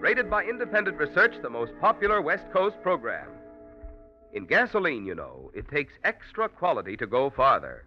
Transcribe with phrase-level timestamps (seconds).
[0.00, 3.28] rated by independent research the most popular West Coast program.
[4.32, 7.86] In gasoline, you know, it takes extra quality to go farther.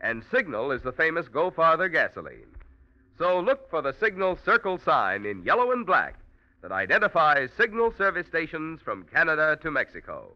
[0.00, 2.54] And Signal is the famous Go Farther gasoline.
[3.18, 6.14] So look for the Signal circle sign in yellow and black
[6.62, 10.34] that identifies Signal service stations from Canada to Mexico.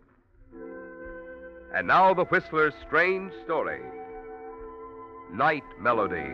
[1.75, 3.81] And now the Whistler's strange story
[5.33, 6.31] Night Melody.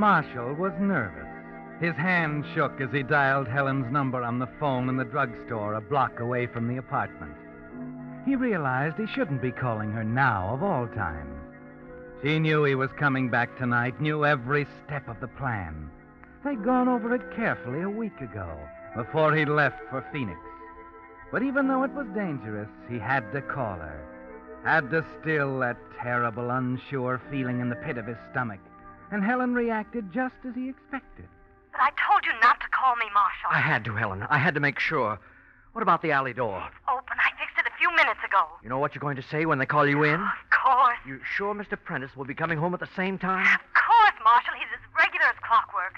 [0.00, 1.28] Marshall was nervous.
[1.78, 5.80] His hand shook as he dialed Helen's number on the phone in the drugstore a
[5.82, 7.34] block away from the apartment.
[8.24, 11.38] He realized he shouldn't be calling her now, of all times.
[12.22, 15.90] She knew he was coming back tonight, knew every step of the plan.
[16.44, 18.48] They'd gone over it carefully a week ago,
[18.96, 20.40] before he left for Phoenix.
[21.30, 24.02] But even though it was dangerous, he had to call her.
[24.64, 28.60] Had to still that terrible, unsure feeling in the pit of his stomach.
[29.10, 31.26] And Helen reacted just as he expected.
[31.72, 33.50] But I told you not to call me, Marshall.
[33.50, 34.22] I had to, Helen.
[34.30, 35.18] I had to make sure.
[35.72, 36.62] What about the alley door?
[36.88, 37.16] Oh, Open.
[37.18, 38.42] I fixed it a few minutes ago.
[38.62, 40.14] You know what you're going to say when they call you in?
[40.20, 40.98] Of course.
[41.06, 41.78] You sure Mr.
[41.82, 43.46] Prentice will be coming home at the same time?
[43.46, 44.54] Of course, Marshall.
[44.58, 45.94] He's as regular as clockwork.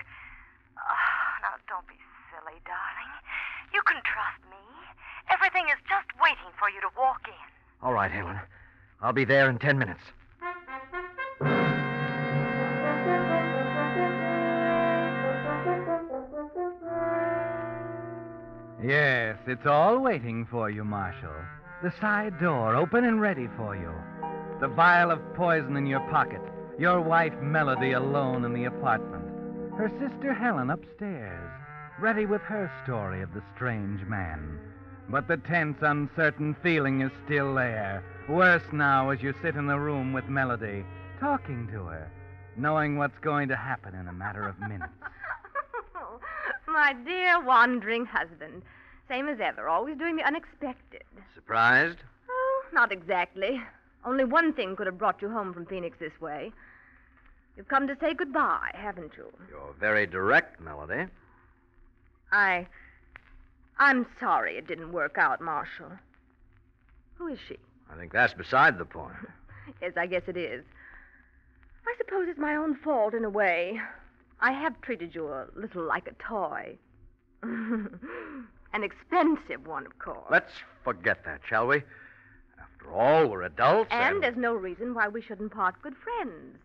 [0.77, 1.97] Oh, now, don't be
[2.31, 3.13] silly, darling.
[3.73, 4.61] You can trust me.
[5.33, 7.49] Everything is just waiting for you to walk in.
[7.83, 8.39] All right, Helen.
[9.01, 10.03] I'll be there in ten minutes.
[18.83, 21.31] Yes, it's all waiting for you, Marshall.
[21.85, 23.93] The side door open and ready for you.
[24.61, 26.41] The vial of poison in your pocket.
[26.79, 29.25] Your wife Melody alone in the apartment.
[29.77, 31.51] Her sister Helen upstairs,
[32.01, 34.59] ready with her story of the strange man.
[35.09, 38.03] But the tense, uncertain feeling is still there.
[38.29, 40.85] Worse now as you sit in the room with Melody,
[41.21, 42.11] talking to her,
[42.57, 44.93] knowing what's going to happen in a matter of minutes.
[46.73, 48.63] My dear wandering husband.
[49.09, 51.05] Same as ever, always doing the unexpected.
[51.35, 51.99] Surprised?
[52.31, 53.61] Oh, not exactly.
[54.05, 56.51] Only one thing could have brought you home from Phoenix this way.
[57.57, 59.31] You've come to say goodbye, haven't you?
[59.51, 61.11] You're very direct, Melody.
[62.33, 62.67] I.
[63.79, 65.93] I'm sorry it didn't work out, Marshall.
[67.17, 67.57] Who is she?
[67.93, 69.15] I think that's beside the point.
[69.81, 70.65] Yes, I guess it is.
[71.87, 73.81] I suppose it's my own fault in a way.
[74.43, 76.77] I have treated you a little like a toy.
[77.43, 80.27] An expensive one, of course.
[80.31, 81.83] Let's forget that, shall we?
[82.61, 83.91] After all, we're adults.
[83.93, 86.59] And And, there's no reason why we shouldn't part good friends.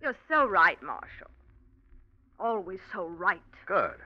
[0.00, 1.30] You're so right, Marshall.
[2.40, 3.42] Always so right.
[3.66, 3.98] Good.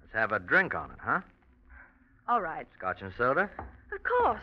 [0.00, 1.20] Let's have a drink on it, huh?
[2.28, 2.66] All right.
[2.78, 3.50] Scotch and soda?
[3.92, 4.40] Of course.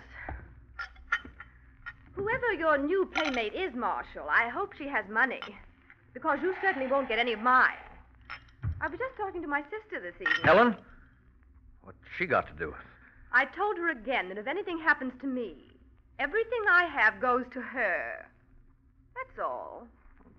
[2.15, 5.39] Whoever your new playmate is, Marshall, I hope she has money.
[6.17, 7.77] Because you certainly won't get any of mine.
[8.81, 10.43] I was just talking to my sister this evening.
[10.43, 10.75] Helen?
[11.83, 12.81] What's she got to do with?
[13.31, 15.53] I told her again that if anything happens to me,
[16.17, 18.25] everything I have goes to her.
[19.15, 19.85] That's all.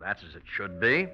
[0.01, 1.07] That's as it should be.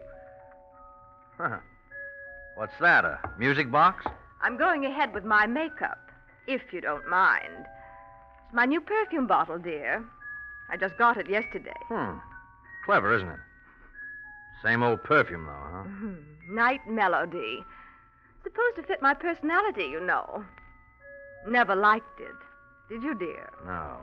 [1.37, 1.59] Huh.
[2.57, 4.07] What's that, a music box?
[4.41, 6.11] I'm going ahead with my makeup,
[6.47, 7.67] if you don't mind.
[8.47, 10.03] It's my new perfume bottle, dear.
[10.71, 11.77] I just got it yesterday.
[11.89, 12.17] Hmm.
[12.87, 13.41] Clever, isn't it?
[14.63, 15.85] Same old perfume, though, huh?
[16.49, 17.65] Night melody.
[18.43, 20.45] Supposed to fit my personality, you know.
[21.47, 22.35] Never liked it.
[22.89, 23.51] Did you, dear?
[23.67, 23.99] No.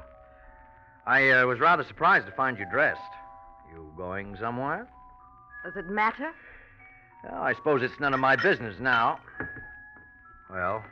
[1.05, 2.99] I uh, was rather surprised to find you dressed.
[3.71, 4.87] You going somewhere?
[5.63, 6.31] Does it matter?
[7.23, 9.19] Well, I suppose it's none of my business now.
[10.49, 10.83] Well,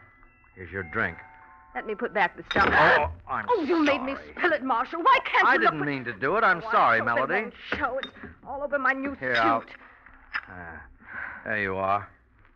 [0.55, 1.17] here's your drink.
[1.75, 2.67] Let me put back the stuff.
[2.71, 5.01] Oh, I'm Oh, you made me spill it, Marshall.
[5.03, 6.43] Why can't I you look didn't what- mean to do it.
[6.43, 7.33] I'm Oh, sorry, it Melody.
[7.33, 7.99] won't show.
[7.99, 8.07] It's
[8.45, 9.41] all over my new Here, suit.
[9.43, 9.63] I'll-
[10.47, 10.81] Ah,
[11.45, 12.09] there you are.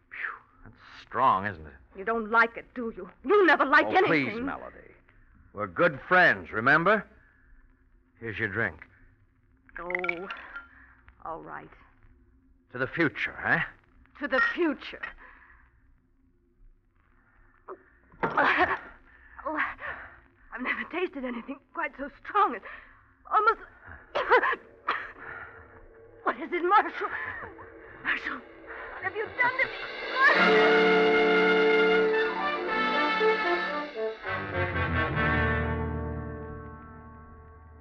[0.09, 0.75] Phew, that's
[1.07, 1.73] strong, isn't it?
[1.95, 3.07] You don't like it, do you?
[3.23, 4.31] You never like oh, anything.
[4.31, 4.77] please, Melody.
[5.53, 7.05] We're good friends, remember?
[8.19, 8.87] Here's your drink.
[9.79, 10.27] Oh,
[11.23, 11.69] all right.
[12.71, 13.59] To the future, eh?
[14.19, 15.01] To the future.
[21.13, 22.55] Tasted anything quite so strong.
[22.55, 22.65] It's
[23.31, 23.59] almost.
[26.23, 27.09] what is it, Marshall?
[28.03, 28.41] Marshall,
[28.93, 29.73] what have you done to me?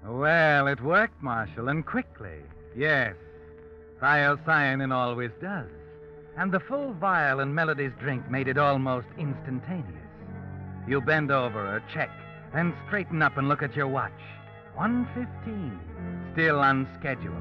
[0.05, 2.41] Well, it worked, Marshall, and quickly.
[2.77, 3.15] Yes.
[4.01, 5.71] Thiocyanin always does.
[6.37, 9.87] And the full vial in Melody's drink made it almost instantaneous.
[10.87, 12.11] You bend over her, check,
[12.55, 14.13] then straighten up and look at your watch.
[14.79, 16.33] 1.15.
[16.33, 17.33] Still on schedule.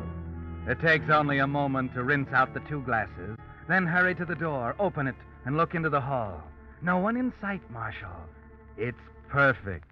[0.68, 3.38] It takes only a moment to rinse out the two glasses,
[3.68, 5.16] then hurry to the door, open it,
[5.46, 6.44] and look into the hall.
[6.82, 8.10] No one in sight, Marshall.
[8.78, 8.98] It's
[9.30, 9.88] perfect.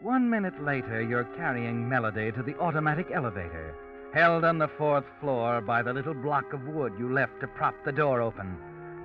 [0.00, 3.74] One minute later, you're carrying Melody to the automatic elevator,
[4.14, 7.74] held on the fourth floor by the little block of wood you left to prop
[7.84, 8.56] the door open.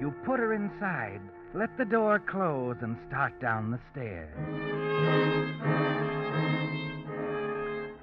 [0.01, 1.21] You put her inside,
[1.53, 4.33] let the door close, and start down the stairs.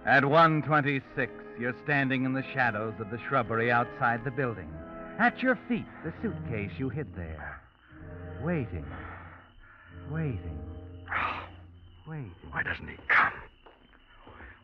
[0.07, 4.73] At 126, you're standing in the shadows of the shrubbery outside the building.
[5.19, 7.61] At your feet, the suitcase you hid there.
[8.45, 8.87] Waiting.
[10.09, 10.61] Waiting.
[12.07, 12.33] Waiting.
[12.53, 13.33] Why doesn't he come?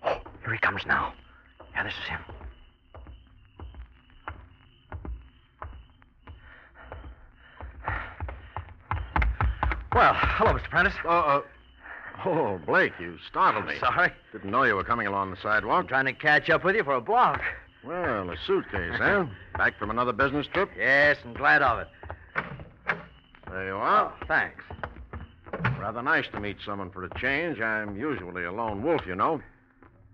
[0.05, 1.15] Oh, here he comes now.
[1.73, 2.21] Yeah, this is him.
[9.95, 10.69] Well, hello, Mr.
[10.71, 10.95] Prentice.
[11.05, 11.43] Uh, uh,
[12.25, 13.79] oh, Blake, you startled me.
[13.79, 14.11] Sorry.
[14.33, 15.83] Didn't know you were coming along the sidewalk.
[15.83, 17.41] I'm trying to catch up with you for a block.
[17.85, 19.25] Well, a suitcase, eh?
[19.57, 20.69] Back from another business trip?
[20.77, 21.89] Yes, I'm glad of it.
[23.49, 24.13] There you are.
[24.13, 24.65] Oh, thanks.
[25.79, 27.61] Rather nice to meet someone for a change.
[27.61, 29.41] I'm usually a lone wolf, you know.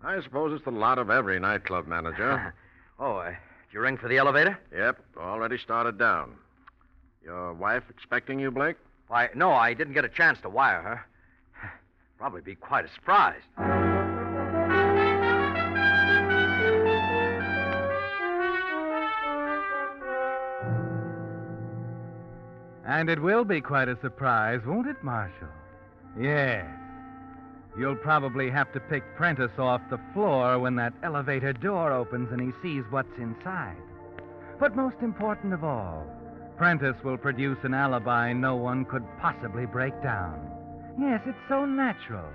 [0.05, 2.55] I suppose it's the lot of every nightclub manager.
[2.99, 3.37] oh, uh, did
[3.73, 4.59] you ring for the elevator?
[4.77, 6.35] yep, already started down.
[7.25, 8.77] Your wife expecting you, Blake?
[9.11, 11.05] Why, no, I didn't get a chance to wire her.
[12.19, 13.41] Probably be quite a surprise.
[22.87, 25.49] And it will be quite a surprise, won't it, Marshall?
[26.17, 26.67] Yes.
[27.77, 32.41] You'll probably have to pick Prentice off the floor when that elevator door opens and
[32.41, 33.77] he sees what's inside.
[34.61, 36.07] But most important of all,
[36.61, 40.47] Prentice will produce an alibi no one could possibly break down.
[41.01, 42.29] Yes, it's so natural.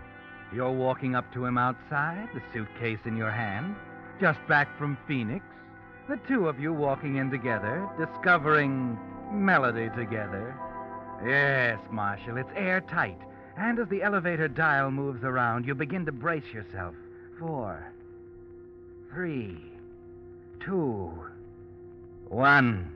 [0.51, 3.75] You're walking up to him outside, the suitcase in your hand,
[4.19, 5.45] just back from Phoenix.
[6.09, 8.97] The two of you walking in together, discovering
[9.31, 10.55] melody together.
[11.23, 13.19] Yes, Marshall, it's airtight.
[13.59, 16.95] And as the elevator dial moves around, you begin to brace yourself.
[17.37, 17.93] Four,
[19.13, 19.61] three,
[20.61, 21.13] two,
[22.27, 22.91] one.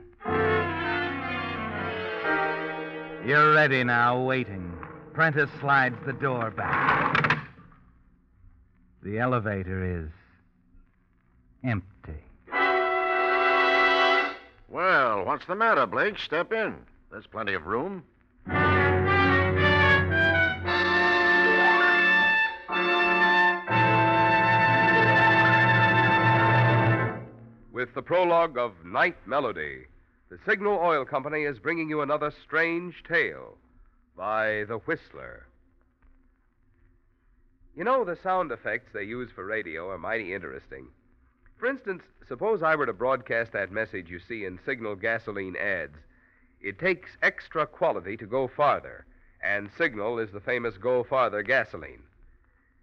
[3.24, 4.72] You're ready now, waiting.
[5.12, 7.46] Prentice slides the door back.
[9.02, 10.08] The elevator is
[11.62, 12.24] empty.
[14.68, 16.18] Well, what's the matter, Blake?
[16.18, 16.76] Step in.
[17.10, 18.04] There's plenty of room.
[27.72, 29.86] With the prologue of Night Melody,
[30.30, 33.58] the Signal Oil Company is bringing you another strange tale
[34.16, 35.48] by The Whistler.
[37.76, 40.86] You know, the sound effects they use for radio are mighty interesting.
[41.58, 45.98] For instance, suppose I were to broadcast that message you see in Signal gasoline ads.
[46.60, 49.06] It takes extra quality to go farther,
[49.42, 52.02] and Signal is the famous Go Farther gasoline.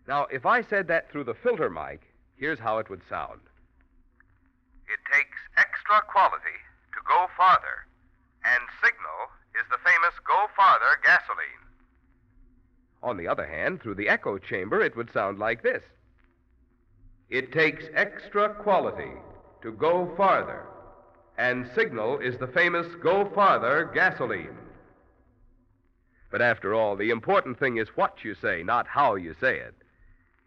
[0.05, 2.01] Now, if I said that through the filter mic,
[2.35, 3.39] here's how it would sound.
[4.87, 6.57] It takes extra quality
[7.07, 7.87] go farther,
[8.43, 11.63] and Signal is the famous Go Farther gasoline.
[13.01, 15.83] On the other hand, through the echo chamber, it would sound like this
[17.29, 19.13] It takes extra quality
[19.61, 20.65] to go farther,
[21.37, 24.57] and Signal is the famous Go Farther gasoline.
[26.29, 29.75] But after all, the important thing is what you say, not how you say it.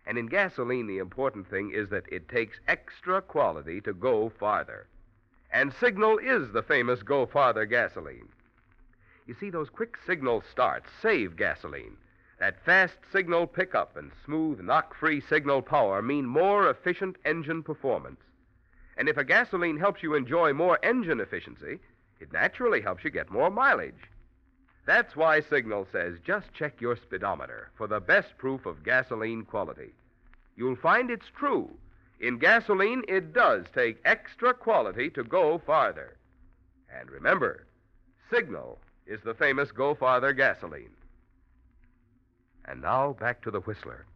[0.06, 4.86] And in gasoline, the important thing is that it takes extra quality to go farther.
[5.52, 8.28] And Signal is the famous Go Farther gasoline.
[9.26, 11.96] You see, those quick signal starts save gasoline.
[12.38, 18.20] That fast signal pickup and smooth, knock free signal power mean more efficient engine performance.
[18.96, 21.80] And if a gasoline helps you enjoy more engine efficiency,
[22.20, 24.10] it naturally helps you get more mileage.
[24.86, 29.92] That's why Signal says just check your speedometer for the best proof of gasoline quality.
[30.56, 31.70] You'll find it's true.
[32.20, 36.18] In gasoline, it does take extra quality to go farther.
[36.94, 37.66] And remember,
[38.30, 40.94] Signal is the famous Go Farther gasoline.
[42.66, 44.06] And now back to the Whistler.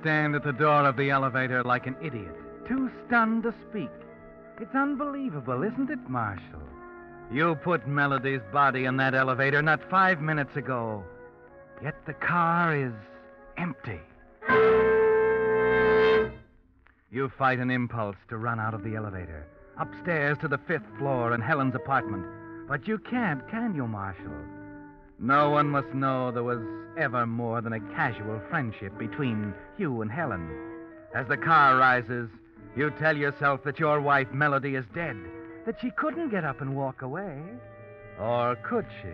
[0.00, 2.34] Stand at the door of the elevator like an idiot,
[2.66, 3.90] too stunned to speak.
[4.60, 6.62] It's unbelievable, isn't it, Marshall?
[7.32, 11.04] You put Melody's body in that elevator not five minutes ago.
[11.82, 12.92] Yet the car is
[13.56, 14.00] empty.
[17.10, 19.46] You fight an impulse to run out of the elevator,
[19.78, 22.26] upstairs to the fifth floor in Helen's apartment.
[22.68, 24.44] But you can't, can you, Marshall?
[25.18, 26.60] No one must know there was
[26.96, 30.48] ever more than a casual friendship between you and Helen.
[31.14, 32.30] As the car rises,
[32.76, 35.16] you tell yourself that your wife, Melody, is dead,
[35.66, 37.42] that she couldn't get up and walk away.
[38.20, 39.08] Or could she?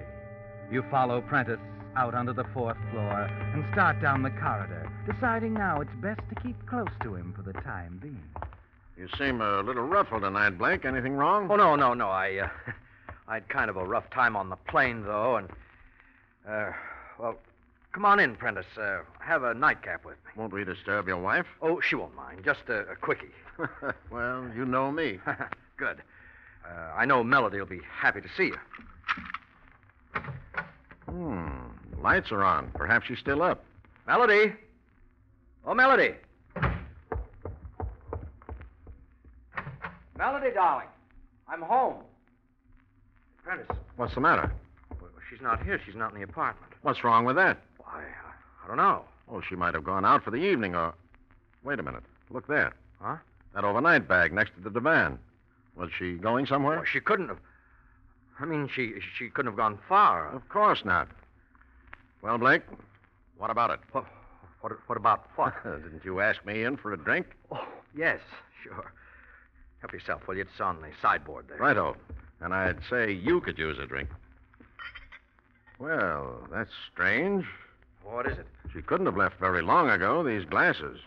[0.71, 1.61] You follow Prentice
[1.97, 6.35] out onto the fourth floor and start down the corridor, deciding now it's best to
[6.43, 8.23] keep close to him for the time being.
[8.99, 10.85] You seem a little ruffled tonight, Blake.
[10.85, 11.49] Anything wrong?
[11.51, 12.09] Oh, no, no, no.
[12.09, 12.49] I, uh,
[13.29, 15.49] I had kind of a rough time on the plane, though, and,
[16.49, 16.73] uh,
[17.19, 17.37] well,
[17.93, 18.67] come on in, Prentice.
[18.79, 20.33] Uh, have a nightcap with me.
[20.37, 21.47] Won't we disturb your wife?
[21.63, 22.45] Oh, she won't mind.
[22.45, 23.33] Just a, a quickie.
[24.11, 25.19] well, you know me.
[25.77, 26.03] Good.
[26.67, 28.59] Uh, I know Melody will be happy to see you.
[31.07, 31.49] Hmm.
[31.95, 32.71] The lights are on.
[32.75, 33.65] Perhaps she's still up.
[34.07, 34.53] Melody.
[35.67, 36.15] Oh, Melody.
[40.17, 40.87] Melody, darling.
[41.49, 41.97] I'm home.
[43.43, 43.77] Prentice.
[43.97, 44.53] What's the matter?
[45.31, 45.81] She's not here.
[45.85, 46.73] She's not in the apartment.
[46.83, 47.59] What's wrong with that?
[47.79, 49.05] Why, uh, I don't know.
[49.31, 50.95] Oh, she might have gone out for the evening or.
[51.63, 52.03] Wait a minute.
[52.31, 52.73] Look there.
[53.01, 53.17] Huh?
[53.55, 55.19] That overnight bag next to the divan.
[55.77, 56.77] Was she going somewhere?
[56.77, 57.39] Well, she couldn't have.
[58.39, 60.29] I mean, she she couldn't have gone far.
[60.35, 61.09] Of course not.
[62.23, 62.63] Well, Blake,
[63.39, 63.81] what about it?
[63.93, 64.07] What,
[64.61, 65.55] what, what about what?
[65.65, 67.27] Didn't you ask me in for a drink?
[67.53, 67.67] oh,
[67.97, 68.21] yes,
[68.63, 68.93] sure.
[69.81, 70.43] Help yourself, will you?
[70.43, 71.59] It's on the sideboard there.
[71.59, 71.97] Righto.
[72.41, 74.09] And I'd say you could use a drink.
[75.79, 77.45] Well, that's strange.
[78.03, 78.47] What is it?
[78.73, 80.99] She couldn't have left very long ago, these glasses.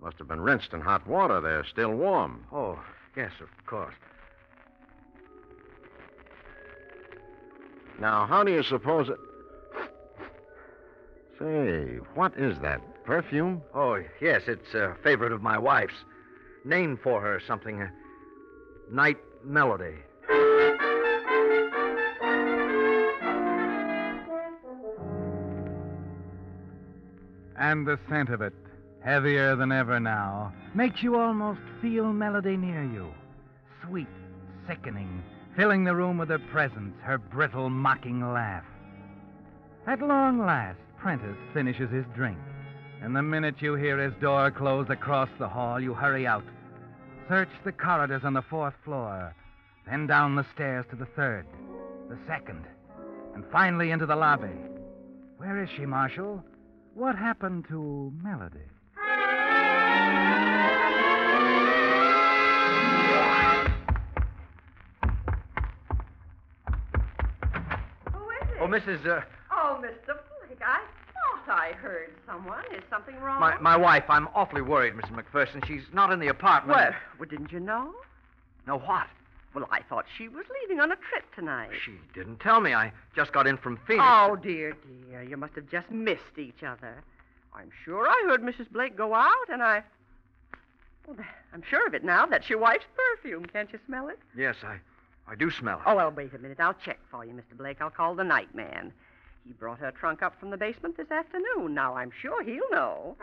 [0.00, 1.40] Must have been rinsed in hot water.
[1.40, 2.44] They're still warm.
[2.52, 2.78] Oh,
[3.16, 3.94] yes, of course.
[8.00, 9.18] Now, how do you suppose it.
[11.38, 12.80] Say, what is that?
[13.04, 13.62] Perfume?
[13.74, 15.94] Oh, yes, it's a favorite of my wife's.
[16.64, 17.82] Named for her something.
[17.82, 17.88] Uh,
[18.90, 19.94] Night Melody.
[27.58, 28.54] And the scent of it,
[29.04, 33.12] heavier than ever now, makes you almost feel Melody near you.
[33.84, 34.06] Sweet,
[34.68, 35.22] sickening,
[35.56, 38.64] filling the room with her presence, her brittle, mocking laugh.
[39.86, 42.38] At long last, Prentice finishes his drink.
[43.02, 46.44] And the minute you hear his door close across the hall, you hurry out.
[47.28, 49.34] Search the corridors on the fourth floor,
[49.88, 51.46] then down the stairs to the third,
[52.08, 52.64] the second,
[53.34, 54.56] and finally into the lobby.
[55.38, 56.42] Where is she, Marshall?
[56.98, 58.58] What happened to Melody?
[68.12, 68.58] Who is it?
[68.60, 69.06] Oh, Mrs.
[69.06, 69.20] Uh,
[69.52, 70.16] Oh, Mr.
[70.48, 70.80] Blake, I
[71.14, 72.64] thought I heard someone.
[72.74, 73.40] Is something wrong?
[73.40, 74.02] my, my wife.
[74.08, 75.12] I'm awfully worried, Mrs.
[75.12, 75.64] McPherson.
[75.66, 76.76] She's not in the apartment.
[76.76, 77.94] Well, well, didn't you know?
[78.66, 79.06] No, what?
[79.58, 81.70] Well, I thought she was leaving on a trip tonight.
[81.84, 82.74] She didn't tell me.
[82.74, 84.04] I just got in from Phoenix.
[84.06, 84.76] Oh, dear,
[85.08, 85.24] dear.
[85.24, 87.02] You must have just missed each other.
[87.52, 88.70] I'm sure I heard Mrs.
[88.70, 89.82] Blake go out, and I.
[91.08, 91.16] Well,
[91.52, 92.24] I'm sure of it now.
[92.24, 93.46] That's your wife's perfume.
[93.46, 94.20] Can't you smell it?
[94.36, 94.76] Yes, I,
[95.26, 95.84] I do smell it.
[95.86, 96.60] Oh, well, wait a minute.
[96.60, 97.56] I'll check for you, Mr.
[97.56, 97.78] Blake.
[97.80, 98.92] I'll call the night man.
[99.44, 101.74] He brought her trunk up from the basement this afternoon.
[101.74, 103.16] Now, I'm sure he'll know.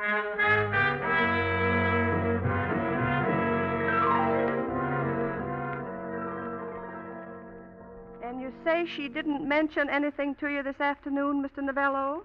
[8.45, 11.63] You say she didn't mention anything to you this afternoon, Mr.
[11.63, 12.23] Novello?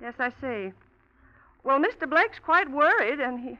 [0.00, 0.72] Yes, I see.
[1.62, 2.08] Well, Mr.
[2.08, 3.58] Blake's quite worried, and he.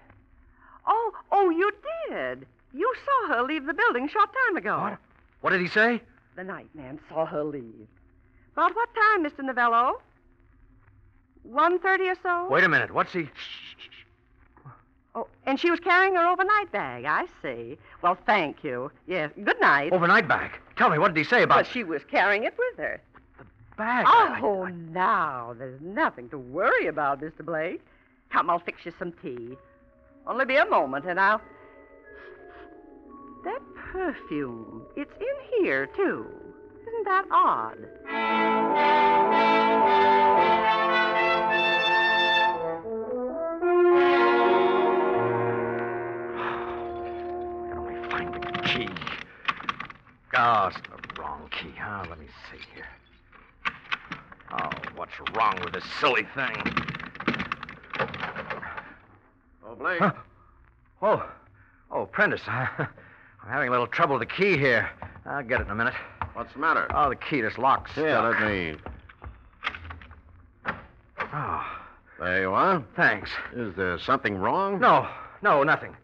[0.86, 1.70] Oh, oh, you
[2.10, 2.46] did.
[2.74, 4.78] You saw her leave the building a short time ago.
[4.78, 4.98] What?
[5.40, 6.02] What did he say?
[6.36, 7.88] The night man saw her leave.
[8.52, 9.42] About what time, Mr.
[9.44, 10.02] Novello?
[11.42, 12.48] One thirty or so?
[12.50, 12.92] Wait a minute.
[12.92, 13.24] What's he.
[13.24, 14.68] Shh.
[15.14, 17.04] Oh, and she was carrying her overnight bag.
[17.06, 17.78] I see.
[18.02, 18.90] Well, thank you.
[19.06, 19.30] Yes.
[19.42, 19.92] Good night.
[19.92, 20.50] Overnight bag.
[20.76, 21.64] Tell me, what did he say about it?
[21.64, 23.00] But she was carrying it with her.
[23.38, 23.44] The
[23.76, 24.06] bag?
[24.08, 27.44] I- Oh, now there's nothing to worry about, Mr.
[27.44, 27.80] Blake.
[28.30, 29.56] Come, I'll fix you some tea.
[30.26, 31.40] Only be a moment, and I'll.
[33.44, 33.60] That
[33.92, 34.82] perfume.
[34.96, 36.26] It's in here, too.
[36.86, 37.78] Isn't that odd?
[46.36, 48.88] I can only find the key.
[50.36, 52.04] Oh, it's the wrong key, huh?
[52.08, 52.86] Let me see here.
[54.52, 56.62] Oh, what's wrong with this silly thing?
[59.66, 60.00] Oh, Blake.
[60.00, 60.12] Huh?
[61.02, 61.28] Oh,
[61.90, 62.42] oh, Prentice.
[62.46, 64.88] I, I'm having a little trouble with the key here.
[65.26, 65.94] I'll get it in a minute.
[66.34, 66.86] What's the matter?
[66.94, 68.36] Oh, the key, just lock's stuck.
[68.38, 68.74] let me.
[71.32, 71.66] Oh,
[72.18, 72.82] There you are.
[72.96, 73.30] thanks.
[73.54, 74.80] Is there something wrong?
[74.80, 75.08] No,
[75.42, 75.96] no, nothing.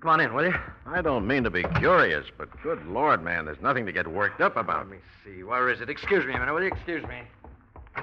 [0.00, 0.54] Come on in, will you?
[0.86, 4.40] I don't mean to be curious, but good Lord, man, there's nothing to get worked
[4.40, 4.88] up about.
[4.88, 5.42] Let me see.
[5.42, 5.88] Where is it?
[5.88, 6.68] Excuse me a minute, will you?
[6.68, 7.22] Excuse me.
[7.96, 8.02] Oh,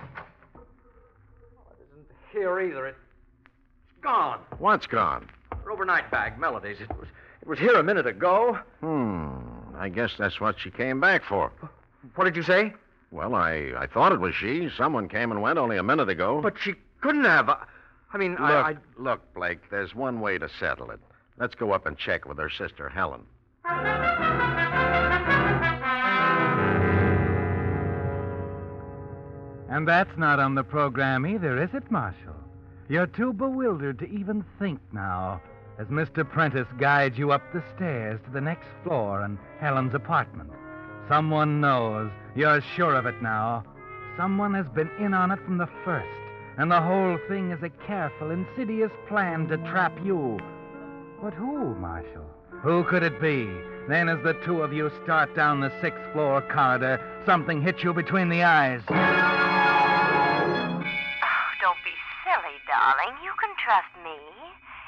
[1.80, 2.88] it isn't here either.
[2.88, 2.96] It,
[3.90, 4.40] it's gone.
[4.58, 5.30] What's gone?
[5.64, 6.82] Her overnight bag, Melody's.
[6.82, 7.08] It was,
[7.42, 8.58] it was here a minute ago.
[8.82, 9.38] Hmm.
[9.78, 11.52] I guess that's what she came back for.
[12.16, 12.74] What did you say?
[13.12, 14.70] Well, I, I thought it was she.
[14.76, 16.42] Someone came and went only a minute ago.
[16.42, 17.50] But she couldn't have.
[17.50, 17.64] I,
[18.12, 18.76] I mean, look, I, I.
[18.98, 21.00] look, Blake, there's one way to settle it.
[21.40, 23.24] Let's go up and check with her sister, Helen.
[29.70, 32.36] And that's not on the program either, is it, Marshall?
[32.88, 35.42] You're too bewildered to even think now
[35.79, 36.29] as Mr.
[36.29, 40.51] Prentice guides you up the stairs to the next floor and Helen's apartment.
[41.10, 42.12] Someone knows.
[42.36, 43.64] You're sure of it now.
[44.16, 46.07] Someone has been in on it from the first,
[46.57, 50.38] and the whole thing is a careful, insidious plan to trap you.
[51.24, 52.25] But who, Marshall?
[52.64, 53.50] Who could it be?
[53.88, 57.94] Then, as the two of you start down the sixth floor corridor, something hits you
[57.94, 58.81] between the eyes.
[58.90, 58.94] Oh,
[61.62, 63.16] don't be silly, darling.
[63.24, 64.18] You can trust me.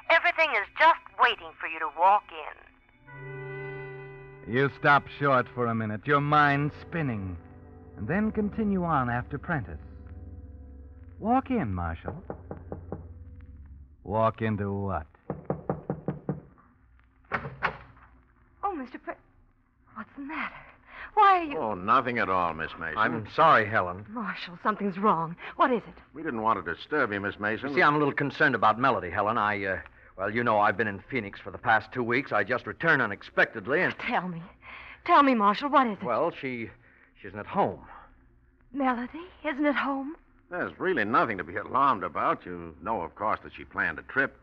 [0.09, 2.53] Everything is just waiting for you to walk in.
[4.53, 7.37] You stop short for a minute, your mind spinning,
[7.95, 9.79] and then continue on after Prentice.
[11.17, 12.21] Walk in, Marshall.
[14.03, 15.07] Walk into what?
[18.67, 19.01] Oh, Mr.
[19.01, 19.13] Pre...
[19.95, 20.53] What's the matter?
[21.13, 21.57] Why are you...
[21.57, 22.97] Oh, nothing at all, Miss Mason.
[22.97, 24.05] I'm sorry, Helen.
[24.09, 25.35] Marshall, something's wrong.
[25.55, 25.93] What is it?
[26.13, 27.69] We didn't want to disturb you, Miss Mason.
[27.69, 29.37] You See, I'm a little concerned about Melody, Helen.
[29.37, 29.79] I, uh,
[30.17, 32.31] well, you know, I've been in Phoenix for the past two weeks.
[32.33, 34.43] I just returned unexpectedly, and, Tell me.
[35.05, 36.03] Tell me, Marshall, what is it?
[36.03, 36.69] well, she,
[37.21, 37.79] she isn't at home.
[38.73, 40.15] Melody, isn't at home?
[40.51, 42.45] There's really nothing to be alarmed about.
[42.45, 44.35] You know, of course, that she planned a trip.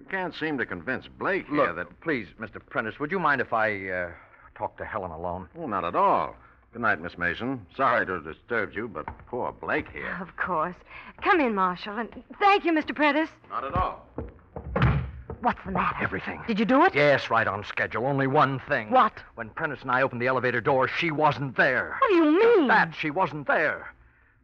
[0.00, 2.00] You can't seem to convince Blake here Look, that.
[2.00, 2.58] please, Mr.
[2.70, 4.10] Prentice, would you mind if I uh,
[4.56, 5.46] talk to Helen alone?
[5.58, 6.34] Oh, not at all.
[6.72, 7.66] Good night, Miss Mason.
[7.76, 10.16] Sorry to have disturbed you, but poor Blake here.
[10.20, 10.74] Of course.
[11.22, 12.08] Come in, Marshall, and
[12.38, 12.94] thank you, Mr.
[12.94, 13.28] Prentice.
[13.50, 14.06] Not at all.
[15.42, 16.02] What's the matter?
[16.02, 16.40] Everything.
[16.46, 16.94] Did you do it?
[16.94, 18.06] Yes, right on schedule.
[18.06, 18.90] Only one thing.
[18.90, 19.12] What?
[19.34, 21.96] When Prentice and I opened the elevator door, she wasn't there.
[22.00, 22.68] What do you mean?
[22.68, 23.92] That she wasn't there.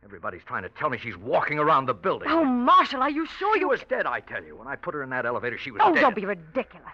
[0.06, 2.28] Everybody's trying to tell me she's walking around the building.
[2.30, 3.68] Oh, Marshall, are you sure she you...
[3.68, 4.54] was dead, I tell you.
[4.54, 6.00] When I put her in that elevator, she was Oh, dead.
[6.00, 6.92] don't be ridiculous.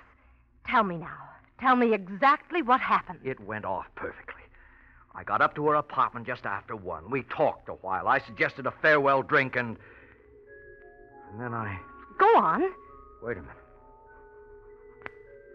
[0.67, 1.19] Tell me now.
[1.61, 3.19] Tell me exactly what happened.
[3.23, 4.41] It went off perfectly.
[5.15, 7.11] I got up to her apartment just after one.
[7.11, 8.09] We talked a while.
[8.09, 9.77] I suggested a farewell drink, and.
[11.33, 11.79] And then I.
[12.19, 12.63] Go on.
[13.23, 13.57] Wait a minute.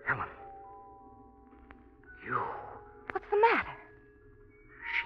[0.06, 0.28] Helen.
[2.24, 2.40] You.
[3.12, 3.72] What's the matter?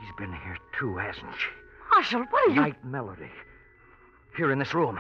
[0.02, 1.48] She's been here too, hasn't she?
[1.92, 2.62] Marshall, what are you...
[2.62, 3.30] Night Melody.
[4.36, 4.98] Here in this room.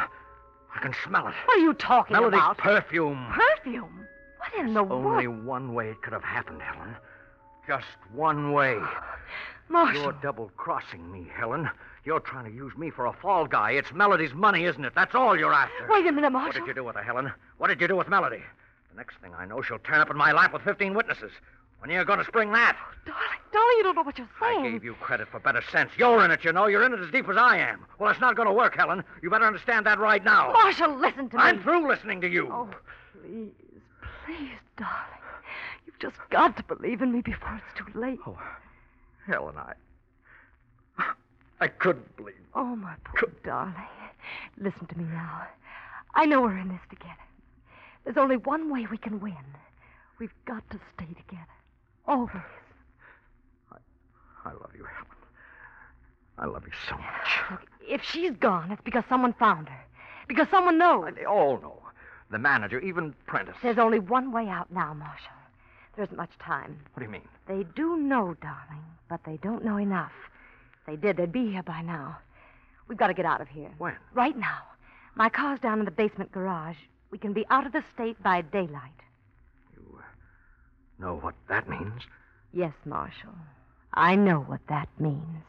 [0.75, 1.34] I can smell it.
[1.45, 2.32] What are you talking about?
[2.32, 2.58] Melody's about?
[2.58, 3.25] perfume.
[3.34, 4.08] Perfume?
[4.38, 5.06] What in the world?
[5.06, 6.95] Only one way it could have happened, Helen.
[7.67, 8.77] Just one way.
[9.69, 10.01] Marshall.
[10.04, 11.69] You're double crossing me, Helen.
[12.04, 13.71] You're trying to use me for a fall guy.
[13.71, 14.93] It's Melody's money, isn't it?
[14.95, 15.88] That's all you're after.
[15.89, 16.47] Wait a minute, Marshall.
[16.62, 17.32] What did you do with her, Helen?
[17.58, 18.41] What did you do with Melody?
[18.91, 21.32] The next thing I know, she'll turn up in my lap with 15 witnesses.
[21.80, 22.77] When are you going to spring that?
[22.80, 24.65] Oh, darling, darling, you don't know what you're saying.
[24.65, 25.91] I gave you credit for better sense.
[25.97, 26.67] You're in it, you know.
[26.67, 27.86] You're in it as deep as I am.
[27.97, 29.04] Well, it's not going to work, Helen.
[29.23, 30.51] You better understand that right now.
[30.51, 31.41] Marshall, listen to me.
[31.41, 32.49] I'm through listening to you.
[32.51, 32.69] Oh,
[33.23, 33.51] please,
[34.25, 34.95] please, darling.
[35.88, 38.19] You've just got to believe in me before it's too late.
[38.27, 38.38] Oh,
[39.25, 39.73] Helen, I.
[41.62, 42.36] I couldn't believe.
[42.54, 43.73] Oh, my poor darling.
[44.58, 45.47] Listen to me now.
[46.13, 47.15] I know we're in this together.
[48.03, 49.35] There's only one way we can win.
[50.19, 51.47] We've got to stay together.
[52.07, 52.31] Always.
[53.71, 53.77] I
[54.45, 55.07] I love you, Helen.
[56.37, 57.29] I love you so much.
[57.51, 59.83] Look, if she's gone, it's because someone found her.
[60.27, 61.13] Because someone knows.
[61.15, 61.81] They all know.
[62.31, 63.55] The manager, even Prentice.
[63.61, 65.33] There's only one way out now, Marshall.
[65.95, 66.79] There isn't much time.
[66.93, 67.27] What do you mean?
[67.47, 70.13] They do know, darling, but they don't know enough.
[70.79, 72.17] If they did, they'd be here by now.
[72.87, 73.69] We've got to get out of here.
[73.77, 73.95] When?
[74.13, 74.59] Right now.
[75.15, 76.77] My car's down in the basement garage.
[77.12, 78.91] We can be out of the state by daylight.
[79.76, 82.02] You uh, know what that means?
[82.54, 83.36] Yes, Marshall.
[83.93, 85.43] I know what that means.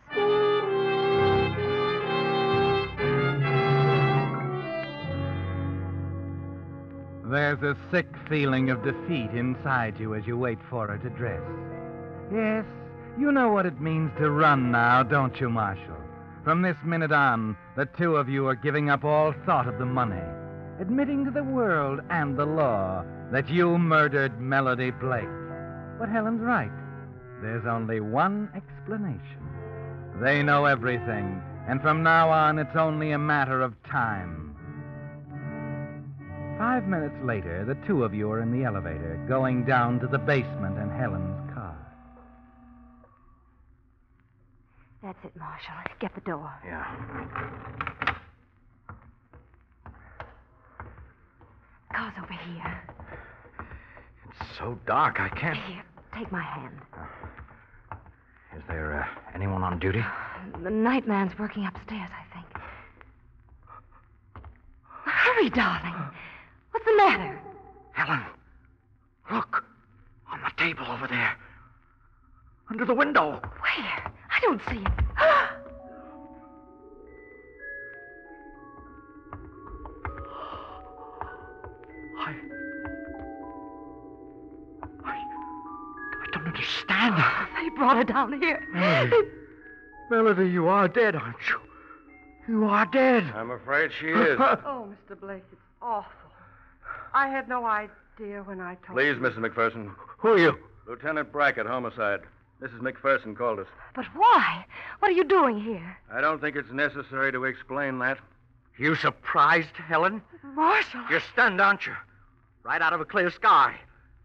[7.24, 11.40] There's a sick feeling of defeat inside you as you wait for her to dress.
[12.32, 12.66] Yes,
[13.18, 15.96] you know what it means to run now, don't you, Marshall?
[16.44, 19.86] From this minute on, the two of you are giving up all thought of the
[19.86, 20.20] money,
[20.82, 25.28] admitting to the world and the law that you murdered Melody Blake.
[25.96, 26.72] But Helen's right.
[27.40, 29.46] There's only one explanation.
[30.20, 34.56] They know everything, and from now on, it's only a matter of time.
[36.58, 40.18] Five minutes later, the two of you are in the elevator, going down to the
[40.18, 41.78] basement in Helen's car.
[45.00, 45.74] That's it, Marshall.
[46.00, 46.52] Get the door.
[46.66, 48.12] Yeah.
[51.94, 52.82] Car's over here.
[54.40, 55.58] It's so dark, I can't.
[55.58, 55.82] Here,
[56.16, 56.74] take my hand.
[58.56, 60.04] Is there uh, anyone on duty?
[60.62, 62.46] The night man's working upstairs, I think.
[65.04, 65.94] Hurry, darling.
[66.70, 67.40] What's the matter?
[67.92, 68.20] Helen,
[69.32, 69.64] look.
[70.30, 71.36] On the table over there.
[72.70, 73.32] Under the window.
[73.32, 74.12] Where?
[74.30, 75.11] I don't see it.
[88.02, 88.66] Her down here.
[88.72, 89.28] Melody.
[90.10, 91.60] Melody, you are dead, aren't you?
[92.48, 93.32] You are dead.
[93.36, 94.38] I'm afraid she is.
[94.40, 95.18] Oh, Mr.
[95.20, 96.10] Blake, it's awful.
[97.14, 99.22] I had no idea when I told Please, you.
[99.22, 99.38] Mrs.
[99.38, 99.94] McPherson.
[100.18, 100.58] Who are you?
[100.88, 102.22] Lieutenant Brackett, homicide.
[102.60, 102.80] Mrs.
[102.80, 103.68] McPherson called us.
[103.94, 104.64] But why?
[104.98, 105.96] What are you doing here?
[106.12, 108.18] I don't think it's necessary to explain that.
[108.78, 110.22] You surprised, Helen?
[110.42, 111.04] Marshall.
[111.08, 111.94] You're stunned, aren't you?
[112.64, 113.76] Right out of a clear sky.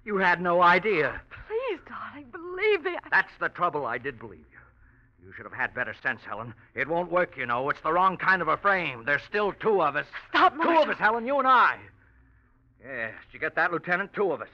[0.04, 1.22] You had no idea.
[2.68, 3.00] Believe me.
[3.12, 3.86] That's the trouble.
[3.86, 5.26] I did believe you.
[5.26, 6.54] You should have had better sense, Helen.
[6.76, 7.70] It won't work, you know.
[7.70, 9.04] It's the wrong kind of a frame.
[9.06, 10.06] There's still two of us.
[10.30, 10.84] Stop, Two Marshall.
[10.84, 11.78] of us, Helen, you and I.
[12.84, 14.14] Yes, did you get that, Lieutenant?
[14.14, 14.48] Two of us.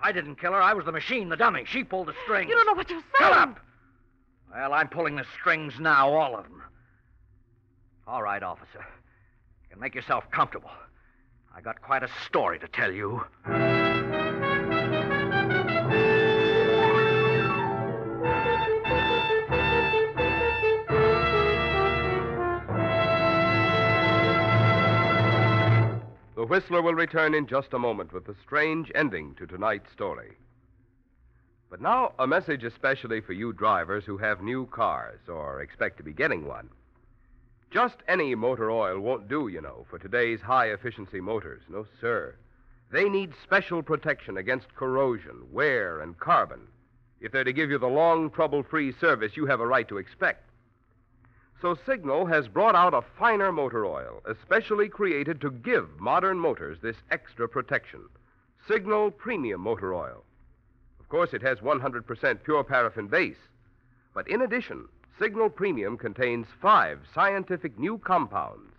[0.00, 0.62] I didn't kill her.
[0.62, 1.64] I was the machine, the dummy.
[1.66, 2.48] She pulled the strings.
[2.48, 3.32] You don't know what you're saying.
[3.32, 3.60] Shut up!
[4.52, 6.62] Well, I'm pulling the strings now, all of them.
[8.06, 8.84] All right, officer.
[9.62, 10.70] You can make yourself comfortable.
[11.56, 13.24] I got quite a story to tell you.
[26.44, 30.36] The Whistler will return in just a moment with the strange ending to tonight's story.
[31.70, 36.02] But now, a message especially for you drivers who have new cars or expect to
[36.02, 36.68] be getting one.
[37.70, 41.62] Just any motor oil won't do, you know, for today's high efficiency motors.
[41.70, 42.36] No, sir.
[42.92, 46.68] They need special protection against corrosion, wear, and carbon
[47.24, 49.96] if they're to give you the long, trouble free service you have a right to
[49.96, 50.43] expect.
[51.60, 56.78] So Signal has brought out a finer motor oil, especially created to give modern motors
[56.80, 58.00] this extra protection.
[58.68, 60.24] Signal Premium Motor Oil.
[61.00, 63.36] Of course, it has 100% pure paraffin base.
[64.14, 64.88] But in addition,
[65.18, 68.74] Signal Premium contains five scientific new compounds.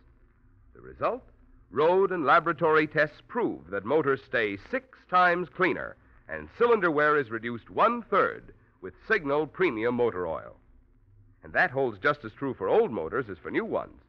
[0.73, 1.23] The result?
[1.71, 5.95] Road and laboratory tests prove that motors stay six times cleaner,
[6.27, 10.55] and cylinder wear is reduced one third with Signal Premium Motor Oil.
[11.45, 14.01] And that holds just as true for old motors as for new ones.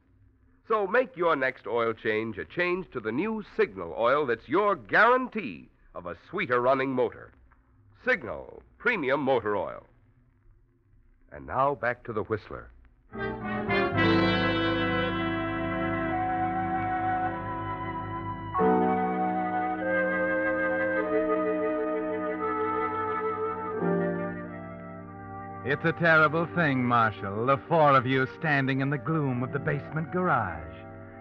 [0.68, 4.74] So make your next oil change a change to the new Signal oil that's your
[4.74, 7.32] guarantee of a sweeter running motor.
[8.06, 9.84] Signal Premium Motor Oil.
[11.30, 12.70] And now back to the Whistler.
[25.76, 29.58] It's a terrible thing, Marshall, the four of you standing in the gloom of the
[29.58, 30.74] basement garage.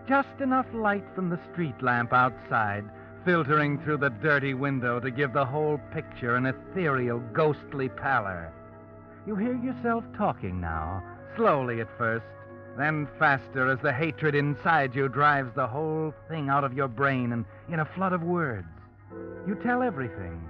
[0.07, 2.85] Just enough light from the street lamp outside
[3.25, 8.53] filtering through the dirty window to give the whole picture an ethereal, ghostly pallor.
[9.27, 11.03] You hear yourself talking now,
[11.35, 12.25] slowly at first,
[12.77, 17.33] then faster as the hatred inside you drives the whole thing out of your brain
[17.33, 18.69] and in a flood of words.
[19.45, 20.41] You tell everything.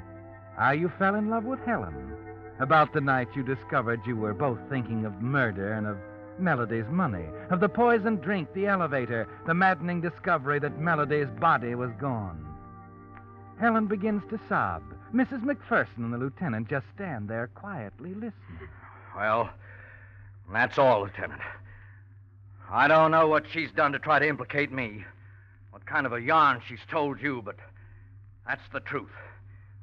[0.56, 2.15] How you fell in love with Helen.
[2.60, 5.98] About the night you discovered you were both thinking of murder and of
[6.40, 11.92] Melody's money, of the poisoned drink, the elevator, the maddening discovery that Melody's body was
[12.00, 12.46] gone.
[13.60, 14.84] Helen begins to sob.
[15.14, 15.44] Mrs.
[15.44, 18.70] McPherson and the lieutenant just stand there quietly listening.
[19.16, 19.50] Well,
[20.52, 21.42] that's all, Lieutenant.
[22.70, 25.06] I don't know what she's done to try to implicate me,
[25.72, 27.56] what kind of a yarn she's told you, but
[28.48, 29.12] that's the truth.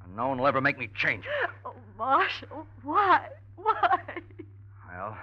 [0.04, 1.50] And no one will ever make me change it.
[1.64, 3.26] Oh, Marshall, why?
[3.57, 3.98] Why?
[4.90, 5.16] Well,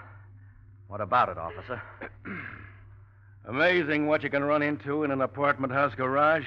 [0.87, 1.81] what about it, officer?
[3.47, 6.45] Amazing what you can run into in an apartment house garage.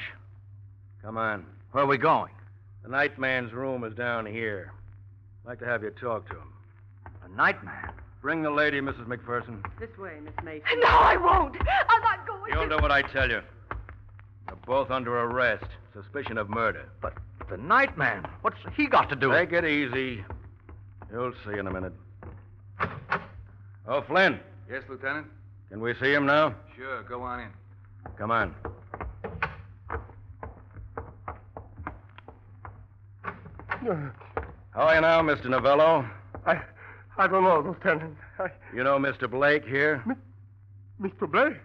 [1.02, 1.44] Come on.
[1.72, 2.32] Where are we going?
[2.82, 4.72] The night man's room is down here.
[5.44, 6.52] I'd like to have you talk to him.
[7.22, 7.90] The night man.
[8.20, 9.06] Bring the lady, Mrs.
[9.06, 9.64] McPherson.
[9.80, 10.62] This way, Miss Mason.
[10.80, 11.56] No, I won't.
[11.60, 12.76] I'm not going You'll to.
[12.76, 13.40] do what I tell you.
[14.46, 15.64] You're both under arrest.
[15.92, 16.88] Suspicion of murder.
[17.00, 17.14] But
[17.48, 18.26] the night man.
[18.42, 20.24] What's he got to do with Take it easy.
[21.12, 21.92] You'll see in a minute.
[23.86, 24.38] Oh, Flynn,
[24.70, 25.26] Yes, Lieutenant?
[25.70, 26.54] can we see him now?
[26.76, 27.48] Sure, go on in.
[28.16, 28.54] Come on.
[33.84, 35.46] How are you now, Mr.
[35.46, 36.06] Novello?
[36.46, 36.60] I,
[37.18, 38.16] I don't know, Lieutenant.
[38.38, 39.30] I, You know Mr.
[39.30, 40.02] Blake here?
[41.00, 41.30] Mr.
[41.30, 41.56] Blake?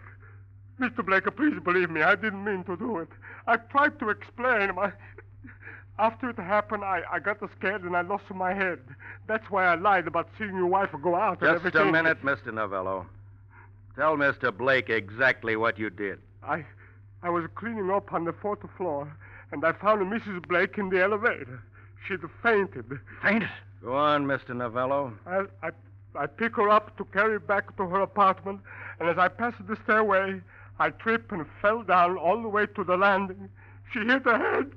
[0.79, 1.05] Mr.
[1.05, 2.01] Blake, please believe me.
[2.03, 3.07] I didn't mean to do it.
[3.47, 4.75] I tried to explain.
[4.75, 4.91] My...
[5.99, 8.79] After it happened, I, I got scared and I lost my head.
[9.27, 11.89] That's why I lied about seeing your wife go out and Just everything.
[11.89, 12.53] a minute, Mr.
[12.53, 13.07] Novello.
[13.95, 14.55] Tell Mr.
[14.55, 16.19] Blake exactly what you did.
[16.43, 16.63] I,
[17.23, 19.11] I was cleaning up on the fourth floor,
[19.51, 20.47] and I found Mrs.
[20.47, 21.63] Blake in the elevator.
[22.07, 22.99] She'd fainted.
[23.23, 23.49] Fainted?
[23.83, 24.55] Go on, Mr.
[24.55, 25.13] Novello.
[25.25, 25.71] I, I,
[26.15, 28.59] I pick her up to carry back to her apartment,
[28.99, 30.41] and as I passed the stairway,
[30.79, 33.49] I tripped and fell down all the way to the landing.
[33.91, 34.71] She hit her head.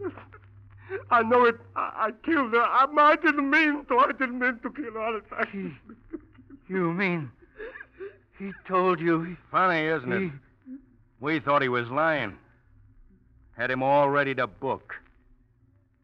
[1.11, 1.57] I know it.
[1.76, 2.62] I, I killed her.
[2.62, 3.98] I, I didn't mean to.
[3.98, 5.20] I didn't mean to kill her.
[5.33, 5.68] I, hmm.
[6.68, 7.31] You mean
[8.40, 9.22] he told you?
[9.22, 9.37] He...
[9.50, 10.33] Funny, isn't it?
[11.20, 12.38] We thought he was lying.
[13.57, 14.94] Had him all ready to book.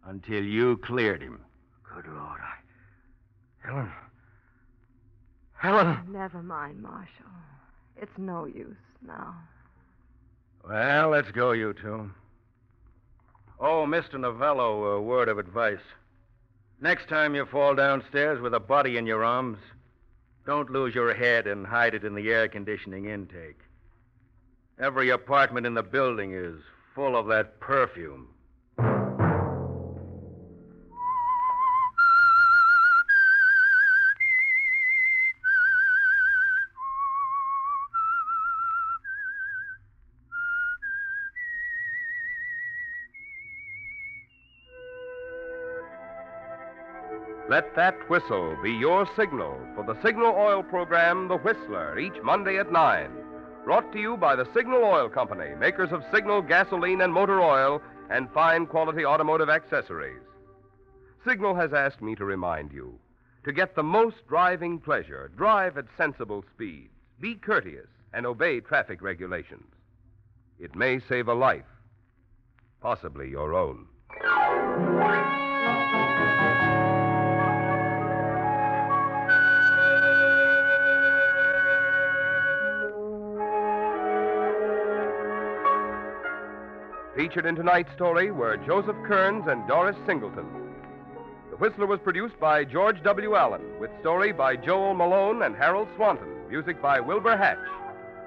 [0.05, 1.41] Until you cleared him.
[1.83, 3.67] Good Lord, I.
[3.67, 3.91] Helen.
[5.55, 5.99] Helen.
[6.13, 7.09] Never mind, Marshall.
[7.97, 9.35] It's no use now.
[10.69, 12.11] Well, let's go, you two.
[13.59, 14.21] Oh, Mr.
[14.21, 15.81] Novello, a word of advice.
[16.79, 19.59] Next time you fall downstairs with a body in your arms,
[20.45, 23.59] don't lose your head and hide it in the air conditioning intake.
[24.79, 26.61] Every apartment in the building is
[26.95, 28.29] full of that perfume.
[47.49, 52.59] Let that whistle be your signal for the Signal Oil program, The Whistler, each Monday
[52.59, 53.09] at 9.
[53.65, 57.81] Brought to you by the Signal Oil Company, makers of Signal gasoline and motor oil
[58.11, 60.23] and fine quality automotive accessories.
[61.25, 62.99] Signal has asked me to remind you
[63.45, 69.01] to get the most driving pleasure, drive at sensible speeds, be courteous, and obey traffic
[69.01, 69.73] regulations.
[70.59, 71.63] It may save a life,
[72.81, 73.87] possibly your own.
[87.17, 90.45] Featured in tonight's story were Joseph Kearns and Doris Singleton.
[91.49, 93.35] The Whistler was produced by George W.
[93.35, 97.57] Allen, with story by Joel Malone and Harold Swanton, music by Wilbur Hatch,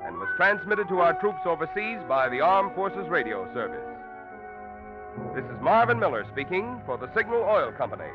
[0.06, 3.86] and was transmitted to our troops overseas by the Armed Forces Radio Service.
[5.36, 8.10] This is Marvin Miller speaking for the Signal Oil Company.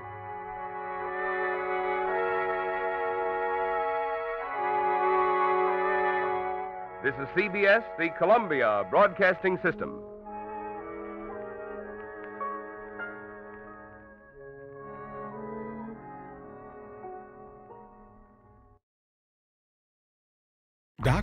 [7.05, 10.03] This is CBS, the Columbia Broadcasting System.